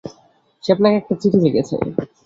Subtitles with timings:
[0.63, 1.75] সে আপনাকে একটা চিঠি লিখেছে।